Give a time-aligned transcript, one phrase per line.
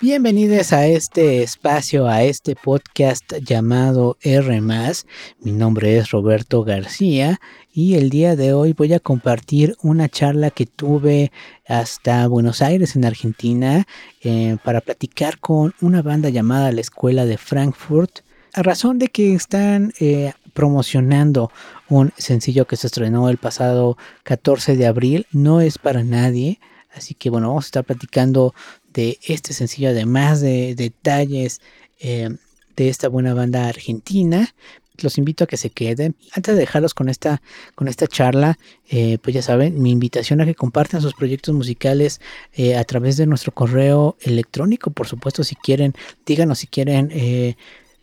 [0.00, 4.60] Bienvenidos a este espacio, a este podcast llamado R.
[4.60, 7.40] Mi nombre es Roberto García
[7.72, 11.30] y el día de hoy voy a compartir una charla que tuve
[11.68, 13.86] hasta Buenos Aires, en Argentina,
[14.20, 18.20] eh, para platicar con una banda llamada La Escuela de Frankfurt,
[18.52, 21.52] a razón de que están eh, promocionando
[21.88, 25.26] un sencillo que se estrenó el pasado 14 de abril.
[25.30, 26.58] No es para nadie.
[26.94, 28.54] Así que bueno, vamos a estar platicando
[28.94, 31.60] de este sencillo, además de detalles
[32.00, 32.30] eh,
[32.76, 34.54] de esta buena banda argentina.
[35.02, 36.14] Los invito a que se queden.
[36.32, 37.42] Antes de dejarlos con esta,
[37.74, 42.20] con esta charla, eh, pues ya saben, mi invitación a que compartan sus proyectos musicales
[42.52, 44.92] eh, a través de nuestro correo electrónico.
[44.92, 47.10] Por supuesto, si quieren, díganos si quieren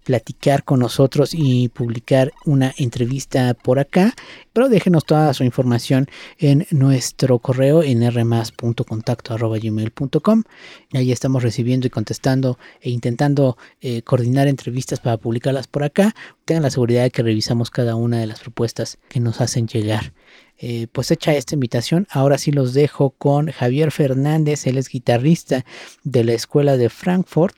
[0.03, 4.13] platicar con nosotros y publicar una entrevista por acá,
[4.53, 10.43] pero déjenos toda su información en nuestro correo en rmas.contacto.gmail.com.
[10.93, 16.15] Ahí estamos recibiendo y contestando e intentando eh, coordinar entrevistas para publicarlas por acá.
[16.45, 20.13] Tengan la seguridad de que revisamos cada una de las propuestas que nos hacen llegar.
[20.63, 25.65] Eh, pues hecha esta invitación, ahora sí los dejo con Javier Fernández, él es guitarrista
[26.03, 27.57] de la Escuela de Frankfurt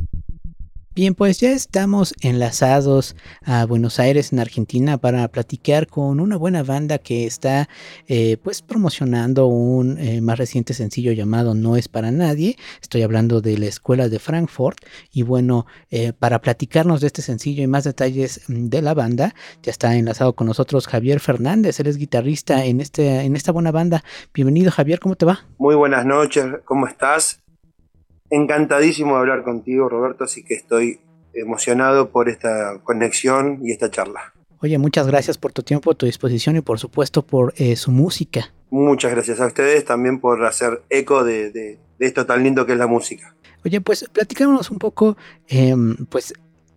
[0.93, 3.15] Bien, pues ya estamos enlazados
[3.45, 7.69] a Buenos Aires, en Argentina, para platicar con una buena banda que está
[8.09, 12.57] eh, pues promocionando un eh, más reciente sencillo llamado No es para nadie.
[12.81, 14.79] Estoy hablando de la Escuela de Frankfurt.
[15.13, 19.33] Y bueno, eh, para platicarnos de este sencillo y más detalles mm, de la banda,
[19.63, 21.79] ya está enlazado con nosotros Javier Fernández.
[21.79, 24.03] Él es guitarrista en, este, en esta buena banda.
[24.33, 25.45] Bienvenido, Javier, ¿cómo te va?
[25.57, 27.41] Muy buenas noches, ¿cómo estás?
[28.31, 30.99] Encantadísimo de hablar contigo, Roberto, así que estoy
[31.33, 34.33] emocionado por esta conexión y esta charla.
[34.61, 38.53] Oye, muchas gracias por tu tiempo, tu disposición y por supuesto por eh, su música.
[38.69, 42.73] Muchas gracias a ustedes también por hacer eco de, de, de esto tan lindo que
[42.73, 43.35] es la música.
[43.65, 45.17] Oye, pues platicámonos un poco,
[45.47, 45.75] eh,
[46.09, 46.33] pues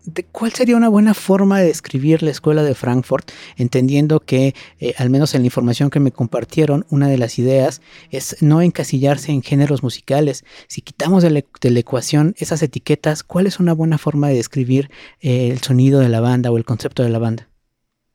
[0.06, 4.94] de cuál sería una buena forma de describir la escuela de Frankfurt, entendiendo que, eh,
[4.98, 7.80] al menos en la información que me compartieron, una de las ideas
[8.10, 10.44] es no encasillarse en géneros musicales.
[10.68, 14.90] Si quitamos de la, ecuación esas etiquetas, ¿cuál es una buena forma de describir
[15.20, 17.48] eh, el sonido de la banda o el concepto de la banda?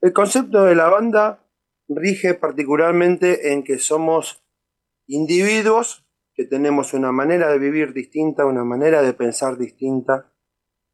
[0.02, 1.46] El concepto de la banda
[1.88, 4.44] rige particularmente en que somos
[5.08, 10.32] individuos que tenemos una manera de vivir distinta, una manera de pensar distinta,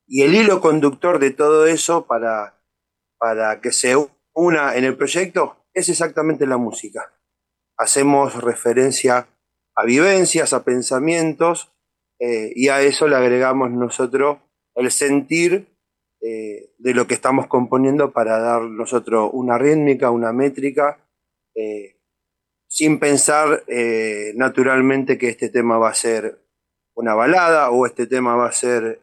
[0.07, 2.61] y el hilo conductor de todo eso para,
[3.17, 3.95] para que se
[4.33, 7.13] una en el proyecto es exactamente la música.
[7.77, 9.27] Hacemos referencia
[9.75, 11.75] a vivencias, a pensamientos,
[12.19, 14.37] eh, y a eso le agregamos nosotros
[14.75, 15.67] el sentir
[16.21, 20.97] eh, de lo que estamos componiendo para dar nosotros una rítmica, una métrica,
[21.55, 21.97] eh,
[22.67, 23.63] sin pensar
[24.35, 26.39] naturalmente que este tema va a ser
[26.93, 29.01] una balada o este tema va a ser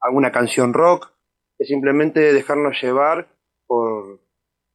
[0.00, 1.12] alguna canción rock,
[1.58, 3.28] es simplemente dejarnos llevar
[3.66, 4.20] por,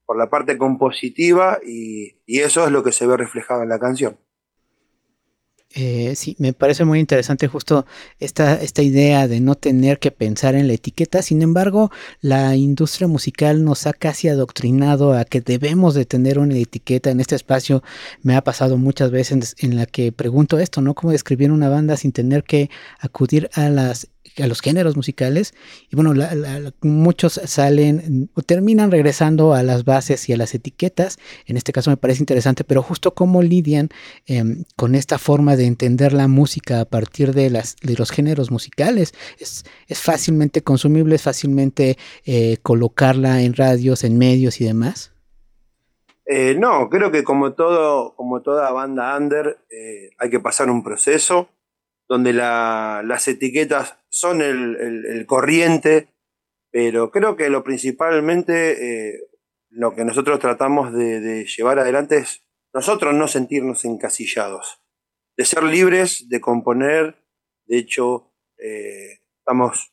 [0.05, 3.79] por la parte compositiva y, y eso es lo que se ve reflejado en la
[3.79, 4.17] canción.
[5.75, 7.87] Eh, sí, me parece muy interesante justo
[8.19, 11.23] esta, esta idea de no tener que pensar en la etiqueta.
[11.23, 11.89] Sin embargo,
[12.21, 17.09] la industria musical nos ha casi adoctrinado a que debemos de tener una etiqueta.
[17.09, 17.81] En este espacio
[18.21, 20.93] me ha pasado muchas veces en la que pregunto esto, ¿no?
[20.93, 24.09] ¿Cómo describir una banda sin tener que acudir a las
[24.41, 25.53] a los géneros musicales
[25.89, 26.13] y bueno,
[26.81, 31.19] muchos salen o terminan regresando a las bases y a las etiquetas.
[31.45, 33.89] En este caso me parece interesante, pero justo cómo lidian
[34.25, 38.51] em, con esta forma de entender la música a partir de, las, de los géneros
[38.51, 39.13] musicales.
[39.39, 45.13] Es, es fácilmente consumible, es fácilmente eh, colocarla en radios, en medios y demás.
[46.25, 50.83] Eh, no, creo que como todo, como toda banda under, eh, hay que pasar un
[50.83, 51.49] proceso
[52.13, 56.13] donde las etiquetas son el, corriente,
[56.69, 59.19] pero creo que lo principalmente eh,
[59.71, 64.79] lo que nosotros tratamos de, llevar adelante es nosotros no sentirnos encasillados,
[65.37, 67.15] de ser libres, de componer.
[67.65, 69.91] De hecho, eh, estamos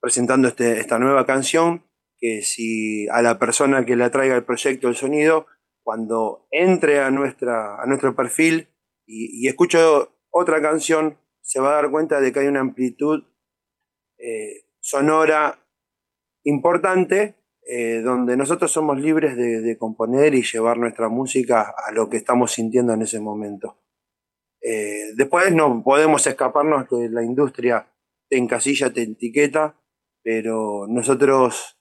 [0.00, 1.84] presentando este, esta nueva canción
[2.16, 5.48] que si a la persona que le traiga el proyecto el sonido,
[5.82, 8.68] cuando entre a, nuestra, a nuestro perfil
[9.04, 13.22] y, y escucho otra canción, se va a dar cuenta de que hay una amplitud
[14.18, 15.62] eh, sonora
[16.42, 17.34] importante,
[17.66, 22.52] eh, donde nosotros somos libres de, componer y llevar nuestra música a lo que estamos
[22.52, 23.78] sintiendo en ese momento.
[24.62, 27.90] Eh, después no podemos escaparnos de la industria
[28.30, 29.78] te encasilla, te etiqueta,
[30.22, 31.78] pero nosotros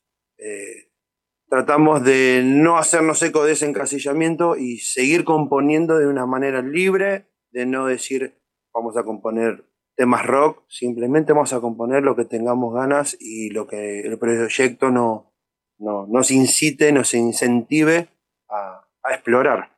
[1.48, 7.28] tratamos de no hacernos eco de ese encasillamiento y seguir componiendo de una manera libre,
[7.52, 8.43] de no decir
[8.74, 9.66] vamos a componer
[9.96, 14.90] temas rock, simplemente vamos a componer lo que tengamos ganas y lo que el proyecto
[14.90, 15.34] no,
[15.78, 18.10] nos incite, nos incentive
[18.50, 18.80] a,
[19.12, 19.70] explorar.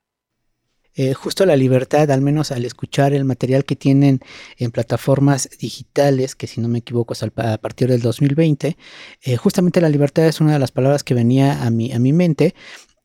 [0.98, 4.22] Eh, justo la libertad, al menos al escuchar el material que tienen
[4.58, 8.78] en plataformas digitales, que si no me equivoco es a partir del 2020,
[9.24, 12.14] eh, justamente la libertad es una de las palabras que venía a mi, a mi
[12.14, 12.56] mente.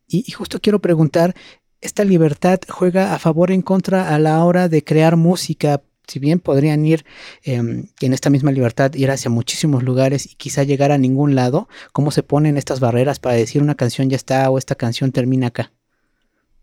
[0.07, 1.35] Y, justo quiero preguntar,
[1.81, 5.83] esta libertad juega a favor en contra a la hora de crear música.
[6.07, 7.05] Si bien podrían ir
[7.45, 11.69] em, en esta misma libertad, ir hacia muchísimos lugares y quizá llegar a ningún lado,
[11.93, 15.49] ¿cómo se ponen estas barreras para decir una canción ya está o esta canción termina
[15.49, 15.73] acá?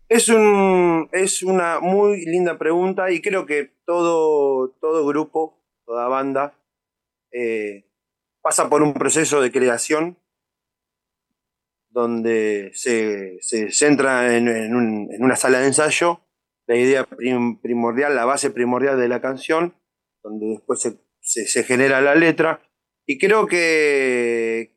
[0.08, 6.54] Es, un, es una muy linda pregunta y creo que todo, todo grupo, toda banda,
[7.32, 7.84] eh,
[8.42, 10.18] pasa por un proceso de creación
[11.98, 13.40] donde se,
[13.72, 14.72] centra en,
[15.20, 16.20] una sala de ensayo,
[16.68, 19.74] la idea primordial, la base primordial de la canción,
[20.22, 20.88] donde después
[21.20, 22.62] se, genera la letra.
[23.04, 24.76] Y creo que,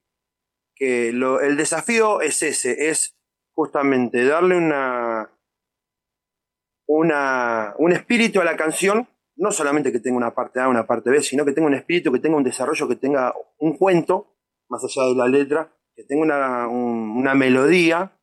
[0.74, 3.16] que el desafío es ese, es
[3.54, 5.30] justamente darle una,
[6.88, 11.12] una, un espíritu a la canción, no solamente que tenga una parte A, una parte
[11.12, 14.38] B, sino que tenga un espíritu, que tenga un desarrollo, que tenga un cuento,
[14.70, 15.72] más allá de la letra,
[16.02, 18.18] que tenga una, melodía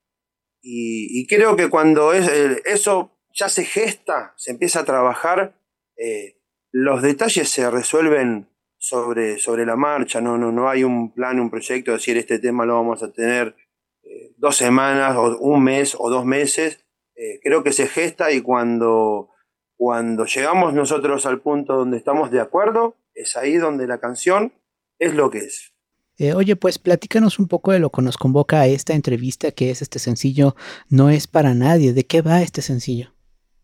[0.61, 5.55] y, creo que cuando es, eh, eso ya se gesta, se empieza a trabajar,
[5.97, 6.37] eh,
[6.73, 11.51] los detalles se resuelven sobre, sobre la marcha, no, no, no hay un plan, un
[11.51, 13.57] proyecto, decir este tema lo vamos a tener
[14.03, 16.85] eh, dos semanas o un mes o dos meses,
[17.43, 19.31] creo que se gesta y cuando,
[19.77, 24.53] cuando llegamos nosotros al punto donde estamos de acuerdo, es ahí donde la canción
[25.01, 25.75] es lo que es.
[26.19, 29.71] Eh, oye, pues platícanos un poco de lo que nos convoca a esta entrevista, que
[29.71, 30.57] es este sencillo
[30.91, 31.93] No es para nadie.
[31.93, 33.13] ¿De qué va este sencillo?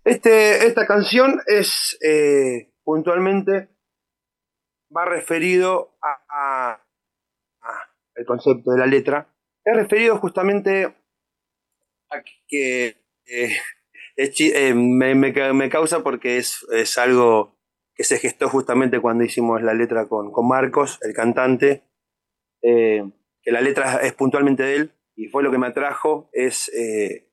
[0.05, 3.71] Este, esta canción es eh, puntualmente,
[4.95, 6.81] va referido a,
[8.15, 9.35] el concepto de la letra.
[9.65, 10.95] Es referido justamente
[12.11, 17.59] a que eh, me, me, causa porque es, es, algo
[17.97, 21.83] que se gestó justamente cuando hicimos la letra con, con Marcos, el cantante
[22.67, 23.05] eh,
[23.43, 27.29] que la letra es puntualmente de él y fue lo que me atrajo, es, eh,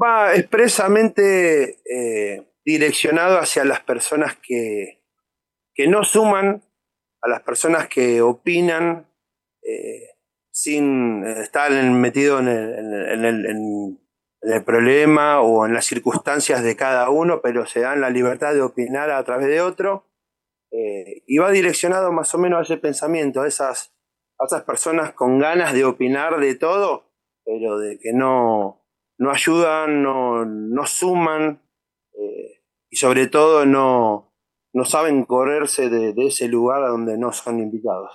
[0.00, 5.02] va expresamente eh, direccionado hacia las personas que,
[5.74, 6.62] que no suman,
[7.22, 9.10] a las personas que opinan
[10.52, 13.98] sin estar metido en el, en
[14.42, 18.62] el problema o en las circunstancias de cada uno, pero se dan la libertad de
[18.62, 20.06] opinar a través de otro.
[20.70, 23.95] y va direccionado más o menos a ese pensamiento, a esas
[24.38, 27.04] a esas personas con ganas de opinar de todo,
[27.44, 28.82] pero de que no,
[29.18, 31.62] no ayudan, no, no suman
[32.12, 34.32] eh, y sobre todo no,
[34.74, 38.10] no saben correrse de, de ese lugar a donde no son invitados.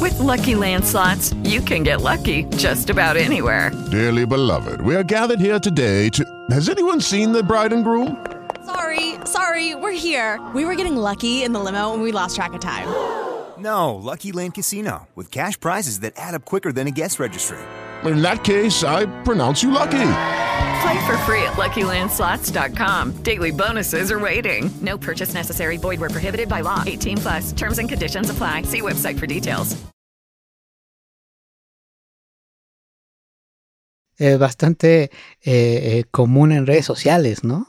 [0.00, 3.70] With Lucky Land slots, you can get lucky just about anywhere.
[3.90, 6.24] Dearly beloved, we are gathered here today to.
[6.50, 8.24] Has anyone seen the bride and groom?
[8.64, 10.40] Sorry, sorry, we're here.
[10.54, 12.88] We were getting lucky in the limo and we lost track of time.
[13.58, 17.58] No, Lucky Land Casino, with cash prizes that add up quicker than a guest registry.
[18.04, 20.10] In that case, I pronounce you lucky.
[20.82, 23.12] Play for free at LuckyLandSlots.com.
[23.22, 24.70] Daily bonuses are waiting.
[24.82, 25.76] No purchase necessary.
[25.76, 26.82] Void were prohibited by law.
[26.86, 27.52] 18 plus.
[27.52, 28.62] Terms and conditions apply.
[28.62, 29.76] See website for details.
[34.18, 35.10] Eh, bastante eh,
[35.42, 37.66] eh, común en redes sociales, ¿no?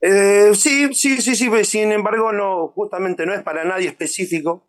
[0.00, 4.66] Eh, sí, sí, sí, sí, sin embargo, no, justamente no es para nadie específico.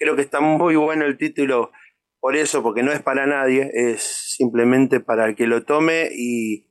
[0.00, 1.72] Creo que está muy bueno el título
[2.20, 6.66] por eso, porque no es para nadie, es simplemente para el que lo tome y,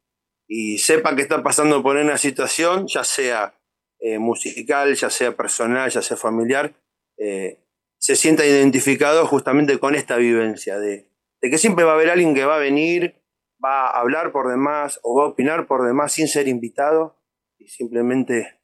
[0.80, 3.54] sepa que está pasando por una situación, ya sea
[4.00, 6.74] eh, musical, ya sea personal, ya sea familiar,
[7.18, 7.64] eh,
[8.00, 11.08] se sienta identificado justamente con esta vivencia de
[11.40, 13.22] que siempre va a haber alguien que va a venir,
[13.64, 17.22] va a hablar por demás o va a opinar por demás sin ser invitado
[17.60, 18.60] y simplemente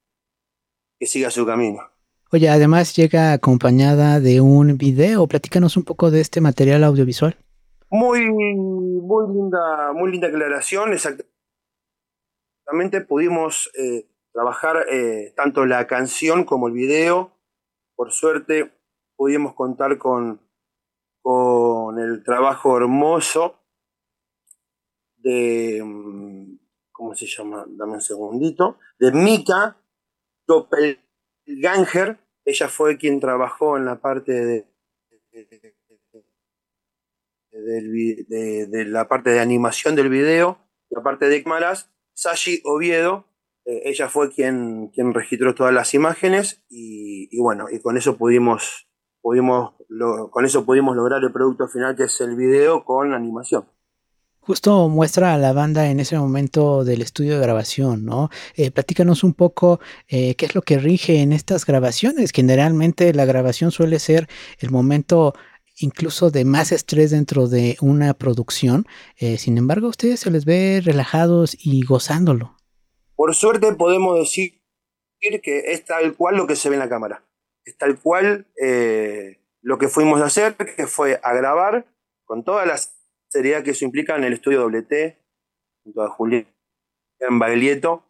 [0.99, 1.94] que siga su camino.
[2.31, 5.27] Oye, además llega acompañada de un video.
[5.27, 7.37] Platícanos un poco de este material audiovisual.
[7.91, 10.91] Muy, muy linda, muy linda aclaración.
[10.93, 11.29] Exactamente
[13.07, 17.31] pudimos eh, trabajar eh, tanto la canción como el video.
[17.95, 18.73] Por suerte
[19.15, 20.41] pudimos contar con,
[21.21, 23.59] con el trabajo hermoso
[25.17, 26.57] de, mm,
[26.91, 27.65] ¿cómo se llama?
[27.67, 29.77] Dame un segundito, de Mika
[31.45, 32.17] Doppelganger.
[32.45, 34.65] Ella fue quien trabajó en la parte de,
[38.85, 40.59] la parte de animación del video,
[40.89, 41.89] la parte de cámaras.
[42.13, 43.25] Sashi Oviedo,
[43.65, 48.17] eh, ella fue quien, quien registró todas las imágenes y, y bueno, y con eso
[48.17, 48.87] pudimos,
[49.21, 53.65] pudimos lo, con eso pudimos lograr el producto final que es el video con animación.
[54.45, 58.29] Justo muestra a la banda en ese momento del estudio de grabación, ¿no?
[58.55, 62.29] Eh, platícanos un poco eh, qué es lo que rige en estas grabaciones.
[62.31, 65.33] Generalmente la grabación suele ser el momento
[65.77, 68.85] incluso de más estrés dentro de una producción.
[69.17, 72.55] Eh, sin embargo, a ustedes se les ve relajados y gozándolo.
[73.15, 74.61] Por suerte podemos decir
[75.41, 77.25] que es tal cual lo que se ve en la cámara.
[77.63, 78.45] Es tal cual
[79.63, 81.87] lo que fuimos a hacer, que fue a grabar
[82.25, 82.95] con todas las
[83.35, 85.17] seriedad que eso implica en el estudio WT,
[85.83, 86.45] junto a Julián
[87.31, 88.03] Baglietto.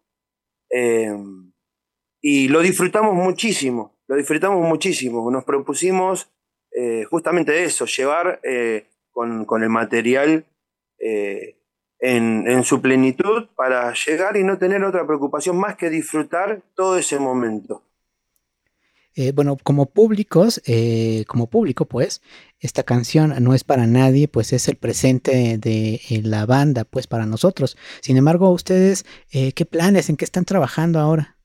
[0.70, 1.12] Eh,
[2.20, 5.28] y lo disfrutamos muchísimo, lo disfrutamos muchísimo.
[5.30, 6.30] Nos propusimos
[6.72, 10.46] eh, justamente eso, llevar eh, con, el material
[10.98, 17.18] en, su plenitud para llegar y no tener otra preocupación más que disfrutar todo ese
[17.18, 17.82] momento.
[19.18, 22.20] Eh, bueno, como públicos, eh, como público, pues,
[22.60, 27.06] esta canción no es para nadie, pues es el presente de eh, la banda, pues
[27.06, 27.78] para nosotros.
[28.02, 31.38] Sin embargo, ustedes, eh, ¿qué planes, en qué están trabajando ahora?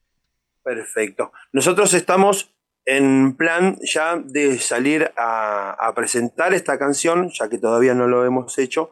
[0.63, 1.31] Perfecto.
[1.53, 2.53] Nosotros estamos
[2.85, 8.25] en plan ya de salir a, a presentar esta canción, ya que todavía no lo
[8.25, 8.91] hemos hecho.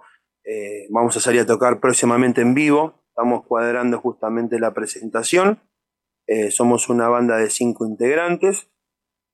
[0.89, 3.03] vamos a salir a tocar próximamente en vivo.
[3.09, 5.59] Estamos cuadrando justamente la presentación.
[6.31, 8.69] Eh, somos una banda de cinco integrantes.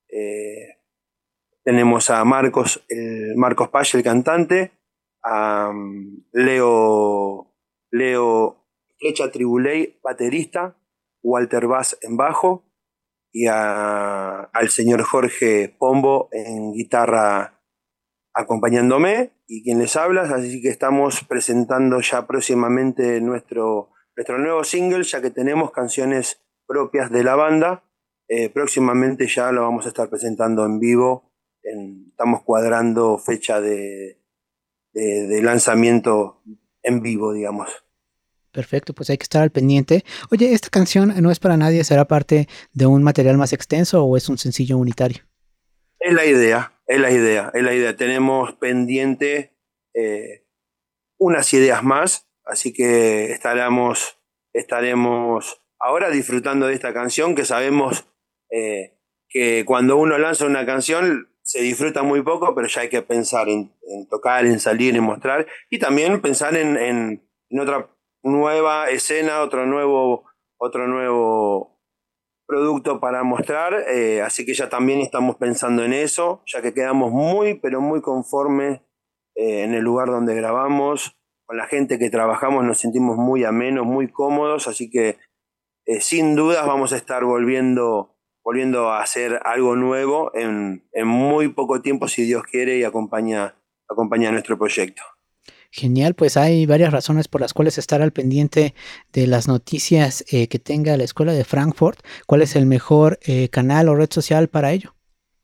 [0.08, 0.80] Eh,
[1.62, 4.72] tenemos a Marcos, el, Marcos el cantante,
[5.22, 7.54] a um, Leo,
[7.92, 8.66] Leo
[8.98, 10.78] Flecha Tribuley, baterista,
[11.22, 12.64] Walter Bass en bajo
[13.34, 17.60] y al señor Jorge Pombo en guitarra
[18.34, 25.04] acompañándome y quien les habla, así que estamos presentando ya próximamente nuestro, nuestro nuevo single,
[25.04, 27.84] ya que tenemos canciones propias de la banda.
[28.28, 31.32] Eh, próximamente ya lo vamos a estar presentando en vivo.
[31.64, 34.20] En, estamos cuadrando fecha de,
[34.94, 36.42] de, de, lanzamiento
[36.82, 37.70] en vivo, digamos.
[38.52, 40.06] Perfecto, pues hay que estar al pendiente.
[40.32, 41.84] Oye, ¿esta canción no es para nadie?
[41.84, 45.24] ¿Será parte de un material más extenso o es un sencillo unitario?
[46.00, 47.96] Es la idea, es la idea, es la idea.
[47.98, 49.58] Tenemos pendiente
[49.94, 50.46] eh,
[51.18, 54.20] unas ideas más, así que estaremos,
[54.54, 58.08] estaremos ahora disfrutando de esta canción que sabemos
[58.52, 58.98] eh,
[59.30, 63.50] que cuando uno lanza una canción se disfruta muy poco, pero ya hay que pensar
[63.50, 63.72] en,
[64.10, 67.90] tocar, en salir, en mostrar y también pensar en, en, en, otra
[68.24, 70.26] nueva escena, otro nuevo,
[70.58, 71.80] otro nuevo
[72.48, 77.12] producto para mostrar, eh, así que ya también estamos pensando en eso, ya que quedamos
[77.12, 78.82] muy, pero muy conformes
[79.36, 83.86] eh, en el lugar donde grabamos, con la gente que trabajamos nos sentimos muy amenos,
[83.86, 85.18] muy cómodos, así que
[85.86, 91.50] eh, sin dudas vamos a estar volviendo, volviendo a hacer algo nuevo en, en muy
[91.50, 93.56] poco tiempo, si Dios quiere, y acompaña,
[93.88, 95.04] acompaña nuestro proyecto.
[95.72, 98.74] Genial, pues hay varias razones por las cuales estar al pendiente
[99.12, 102.00] de las noticias eh, que tenga la Escuela de Frankfurt.
[102.28, 104.96] ¿Cuál es el mejor eh, canal o red social para ello?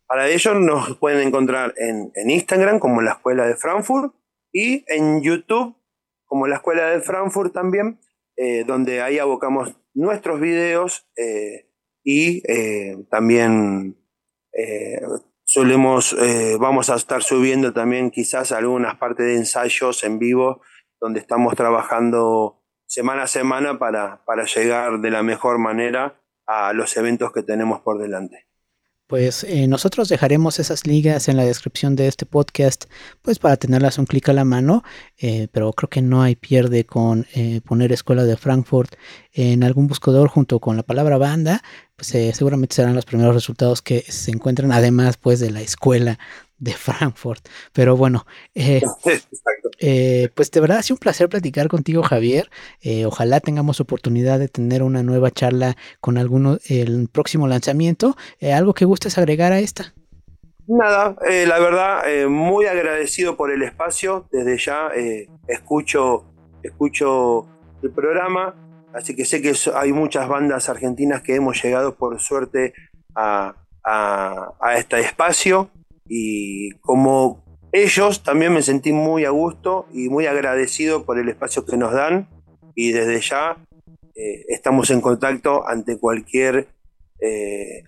[0.08, 4.14] Para ello nos pueden encontrar en, en, Instagram como la Escuela de Frankfurt
[4.54, 5.76] y en YouTube
[6.26, 8.00] como la Escuela de Frankfurt también,
[8.38, 11.08] eh, donde ahí abocamos nuestros videos
[12.04, 12.42] y
[13.10, 13.98] también
[15.52, 20.62] solemos, eh, vamos a estar subiendo también quizás algunas partes de ensayos en vivo
[21.02, 26.96] donde estamos trabajando semana a semana para, para llegar de la mejor manera a los
[26.96, 28.48] eventos que tenemos por delante.
[29.12, 32.86] Pues eh, nosotros dejaremos esas ligas en la descripción de este podcast,
[33.22, 34.86] pues para tenerlas un clic a la mano,
[35.18, 37.28] eh, pero creo que no hay pierde con
[37.66, 38.96] poner Escuela de Frankfurt
[39.34, 41.62] en algún buscador junto con la palabra banda
[42.02, 46.18] pues, eh, seguramente serán los primeros resultados que se encuentran, además pues de la escuela
[46.62, 47.46] de Frankfurt.
[47.74, 48.26] Pero bueno,
[48.56, 48.82] eh,
[49.80, 52.50] eh, pues de verdad ha sido un placer platicar contigo, Javier.
[53.06, 58.16] ojalá tengamos oportunidad de tener una nueva charla con alguno el próximo lanzamiento.
[58.42, 59.94] ¿Algo que gustes agregar a esta?
[60.68, 64.28] Nada, la verdad, muy agradecido por el espacio.
[64.32, 64.90] Desde ya
[65.48, 66.26] escucho,
[66.64, 67.46] escucho
[67.84, 68.56] el programa
[68.94, 72.74] Así que sé que hay muchas bandas argentinas que hemos llegado por suerte
[73.16, 73.56] a,
[74.76, 75.70] este espacio
[76.14, 77.42] y como
[77.72, 81.94] ellos también me sentí muy a gusto y muy agradecido por el espacio que nos
[81.94, 82.28] dan
[82.76, 83.56] y desde ya
[84.14, 86.68] eh, estamos en contacto ante cualquier,
[87.22, 87.84] eh,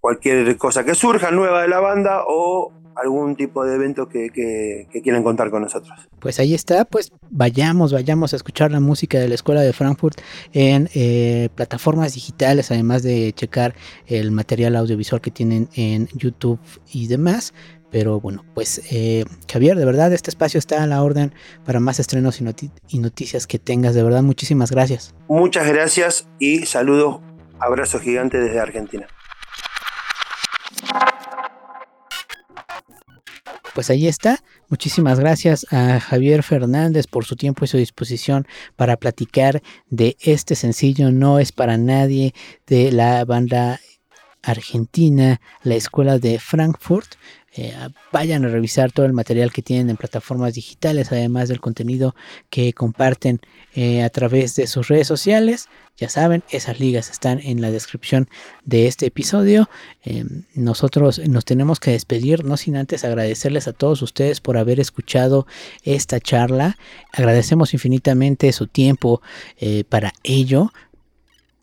[0.00, 5.02] cualquier cosa que surja nueva de la banda o algún tipo de evento que, que,
[5.02, 5.92] quieran contar con nosotros.
[6.20, 10.20] Pues ahí está, pues vayamos, vayamos a escuchar la música de la Escuela de Frankfurt
[10.52, 13.74] en eh, plataformas digitales, además de checar
[14.06, 16.58] el material audiovisual que tienen en YouTube
[16.92, 17.52] y demás.
[17.90, 21.32] Pero bueno, pues eh, Javier, de verdad este espacio está a la orden
[21.64, 23.94] para más estrenos y, y noticias que tengas.
[23.94, 25.14] De verdad, muchísimas gracias.
[25.28, 27.20] Muchas gracias y saludos,
[27.60, 29.06] abrazo gigante desde Argentina.
[33.74, 34.38] Pues ahí está.
[34.68, 40.54] Muchísimas gracias a Javier Fernández por su tiempo y su disposición para platicar de este
[40.54, 42.34] sencillo No es para nadie
[42.66, 43.80] de la banda
[44.44, 47.14] argentina, la Escuela de Frankfurt.
[47.56, 47.72] Eh,
[48.10, 52.16] vayan a revisar todo el material que tienen en plataformas digitales, además del contenido
[52.50, 53.40] que comparten
[53.74, 55.68] eh, a través de sus redes sociales.
[55.96, 58.28] Ya saben, esas ligas están en la descripción
[58.64, 59.70] de este episodio.
[60.02, 64.80] Em, nosotros nos tenemos que despedir, no sin antes agradecerles a todos ustedes por haber
[64.80, 65.46] escuchado
[65.84, 66.76] esta charla.
[67.12, 69.22] Agradecemos infinitamente su tiempo
[69.58, 70.72] eh, para ello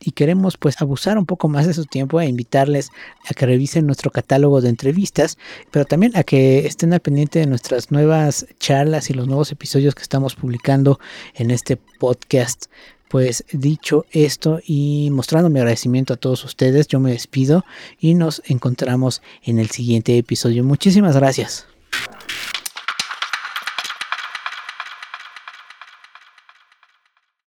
[0.01, 2.89] y queremos pues abusar un poco más de su tiempo e invitarles
[3.29, 5.37] a que revisen nuestro catálogo de entrevistas,
[5.69, 9.95] pero también a que estén al pendiente de nuestras nuevas charlas y los nuevos episodios
[9.95, 10.99] que estamos publicando
[11.35, 12.65] en este podcast.
[13.09, 17.65] Pues dicho esto y mostrando mi agradecimiento a todos ustedes, yo me despido
[17.99, 20.63] y nos encontramos en el siguiente episodio.
[20.63, 21.67] Muchísimas gracias.